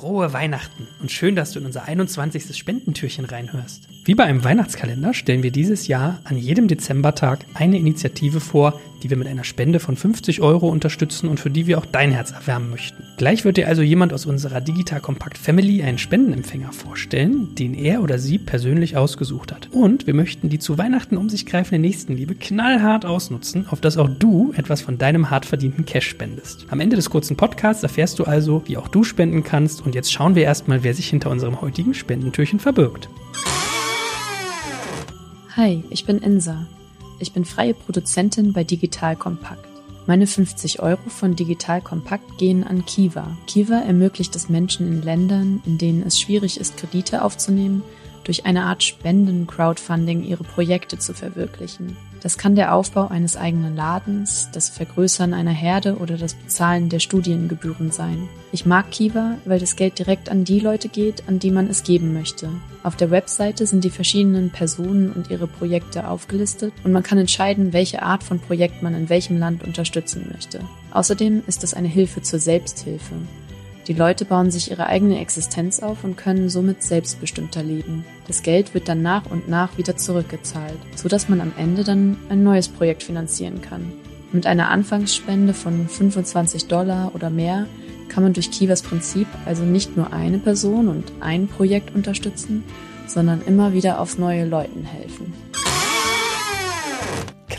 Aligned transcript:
Frohe 0.00 0.32
Weihnachten 0.32 0.88
und 1.02 1.12
schön, 1.12 1.36
dass 1.36 1.52
du 1.52 1.58
in 1.58 1.66
unser 1.66 1.84
21. 1.84 2.56
Spendentürchen 2.56 3.26
reinhörst. 3.26 3.86
Wie 4.06 4.14
bei 4.14 4.24
einem 4.24 4.42
Weihnachtskalender 4.42 5.12
stellen 5.12 5.42
wir 5.42 5.50
dieses 5.50 5.88
Jahr 5.88 6.20
an 6.24 6.38
jedem 6.38 6.68
Dezembertag 6.68 7.44
eine 7.52 7.76
Initiative 7.76 8.40
vor, 8.40 8.80
die 9.02 9.10
wir 9.10 9.16
mit 9.16 9.28
einer 9.28 9.44
Spende 9.44 9.80
von 9.80 9.96
50 9.96 10.40
Euro 10.40 10.68
unterstützen 10.68 11.28
und 11.28 11.40
für 11.40 11.50
die 11.50 11.66
wir 11.66 11.78
auch 11.78 11.86
dein 11.86 12.12
Herz 12.12 12.30
erwärmen 12.30 12.70
möchten. 12.70 13.04
Gleich 13.16 13.44
wird 13.44 13.56
dir 13.56 13.68
also 13.68 13.82
jemand 13.82 14.12
aus 14.12 14.26
unserer 14.26 14.60
Digital 14.60 15.00
Compact 15.00 15.38
Family 15.38 15.82
einen 15.82 15.98
Spendenempfänger 15.98 16.72
vorstellen, 16.72 17.54
den 17.54 17.74
er 17.74 18.02
oder 18.02 18.18
sie 18.18 18.38
persönlich 18.38 18.96
ausgesucht 18.96 19.52
hat. 19.52 19.68
Und 19.72 20.06
wir 20.06 20.14
möchten 20.14 20.48
die 20.48 20.58
zu 20.58 20.78
Weihnachten 20.78 21.16
um 21.16 21.28
sich 21.28 21.46
greifende 21.46 21.80
Nächstenliebe 21.80 22.34
knallhart 22.34 23.04
ausnutzen, 23.04 23.66
auf 23.68 23.80
dass 23.80 23.96
auch 23.96 24.08
du 24.08 24.52
etwas 24.56 24.80
von 24.80 24.98
deinem 24.98 25.30
hart 25.30 25.46
verdienten 25.46 25.84
Cash 25.84 26.08
spendest. 26.08 26.66
Am 26.70 26.80
Ende 26.80 26.96
des 26.96 27.10
kurzen 27.10 27.36
Podcasts 27.36 27.82
erfährst 27.82 28.18
du 28.18 28.24
also, 28.24 28.62
wie 28.66 28.76
auch 28.76 28.88
du 28.88 29.04
spenden 29.04 29.44
kannst 29.44 29.84
und 29.84 29.94
jetzt 29.94 30.12
schauen 30.12 30.34
wir 30.34 30.44
erstmal, 30.44 30.82
wer 30.82 30.94
sich 30.94 31.08
hinter 31.08 31.30
unserem 31.30 31.60
heutigen 31.60 31.94
Spendentürchen 31.94 32.60
verbirgt. 32.60 33.08
Hi, 35.56 35.84
ich 35.90 36.06
bin 36.06 36.18
Insa. 36.18 36.66
Ich 37.20 37.32
bin 37.32 37.44
freie 37.44 37.74
Produzentin 37.74 38.54
bei 38.54 38.64
Digital 38.64 39.14
Kompakt. 39.14 39.68
Meine 40.06 40.26
50 40.26 40.80
Euro 40.80 41.08
von 41.08 41.36
Digital 41.36 41.82
Kompakt 41.82 42.38
gehen 42.38 42.64
an 42.64 42.86
Kiva. 42.86 43.36
Kiva 43.46 43.78
ermöglicht 43.80 44.34
es 44.34 44.48
Menschen 44.48 44.88
in 44.88 45.02
Ländern, 45.02 45.62
in 45.66 45.76
denen 45.76 46.02
es 46.02 46.18
schwierig 46.18 46.58
ist, 46.58 46.78
Kredite 46.78 47.22
aufzunehmen, 47.22 47.82
durch 48.30 48.46
eine 48.46 48.62
Art 48.62 48.84
Spenden-Crowdfunding 48.84 50.22
ihre 50.22 50.44
Projekte 50.44 51.00
zu 51.00 51.14
verwirklichen. 51.14 51.96
Das 52.22 52.38
kann 52.38 52.54
der 52.54 52.76
Aufbau 52.76 53.08
eines 53.08 53.36
eigenen 53.36 53.74
Ladens, 53.74 54.50
das 54.52 54.68
Vergrößern 54.68 55.34
einer 55.34 55.50
Herde 55.50 55.96
oder 55.96 56.16
das 56.16 56.34
Bezahlen 56.34 56.88
der 56.88 57.00
Studiengebühren 57.00 57.90
sein. 57.90 58.28
Ich 58.52 58.66
mag 58.66 58.92
Kiva, 58.92 59.34
weil 59.46 59.58
das 59.58 59.74
Geld 59.74 59.98
direkt 59.98 60.28
an 60.28 60.44
die 60.44 60.60
Leute 60.60 60.88
geht, 60.88 61.24
an 61.26 61.40
die 61.40 61.50
man 61.50 61.66
es 61.66 61.82
geben 61.82 62.12
möchte. 62.12 62.48
Auf 62.84 62.94
der 62.94 63.10
Webseite 63.10 63.66
sind 63.66 63.82
die 63.82 63.90
verschiedenen 63.90 64.50
Personen 64.50 65.10
und 65.10 65.28
ihre 65.28 65.48
Projekte 65.48 66.06
aufgelistet 66.06 66.72
und 66.84 66.92
man 66.92 67.02
kann 67.02 67.18
entscheiden, 67.18 67.72
welche 67.72 68.02
Art 68.02 68.22
von 68.22 68.38
Projekt 68.38 68.80
man 68.80 68.94
in 68.94 69.08
welchem 69.08 69.38
Land 69.38 69.64
unterstützen 69.64 70.30
möchte. 70.32 70.60
Außerdem 70.92 71.42
ist 71.48 71.64
es 71.64 71.74
eine 71.74 71.88
Hilfe 71.88 72.22
zur 72.22 72.38
Selbsthilfe. 72.38 73.16
Die 73.90 73.96
Leute 73.96 74.24
bauen 74.24 74.52
sich 74.52 74.70
ihre 74.70 74.86
eigene 74.86 75.18
Existenz 75.20 75.80
auf 75.80 76.04
und 76.04 76.16
können 76.16 76.48
somit 76.48 76.80
selbstbestimmter 76.80 77.64
leben. 77.64 78.04
Das 78.28 78.44
Geld 78.44 78.72
wird 78.72 78.88
dann 78.88 79.02
nach 79.02 79.28
und 79.28 79.48
nach 79.48 79.78
wieder 79.78 79.96
zurückgezahlt, 79.96 80.78
so 80.94 81.08
dass 81.08 81.28
man 81.28 81.40
am 81.40 81.50
Ende 81.58 81.82
dann 81.82 82.16
ein 82.28 82.44
neues 82.44 82.68
Projekt 82.68 83.02
finanzieren 83.02 83.60
kann. 83.62 83.92
Mit 84.30 84.46
einer 84.46 84.70
Anfangsspende 84.70 85.54
von 85.54 85.88
25 85.88 86.68
Dollar 86.68 87.10
oder 87.16 87.30
mehr 87.30 87.66
kann 88.08 88.22
man 88.22 88.32
durch 88.32 88.52
Kivas 88.52 88.82
Prinzip 88.82 89.26
also 89.44 89.64
nicht 89.64 89.96
nur 89.96 90.12
eine 90.12 90.38
Person 90.38 90.86
und 90.86 91.10
ein 91.18 91.48
Projekt 91.48 91.92
unterstützen, 91.92 92.62
sondern 93.08 93.42
immer 93.42 93.72
wieder 93.72 93.98
aufs 93.98 94.18
neue 94.18 94.46
Leuten 94.46 94.84
helfen. 94.84 95.32